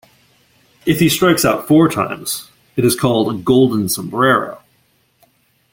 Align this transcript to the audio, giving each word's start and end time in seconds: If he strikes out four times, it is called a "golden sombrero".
If 0.87 0.99
he 0.99 1.09
strikes 1.09 1.45
out 1.45 1.67
four 1.67 1.87
times, 1.87 2.49
it 2.75 2.83
is 2.83 2.95
called 2.95 3.31
a 3.31 3.37
"golden 3.37 3.87
sombrero". 3.87 4.59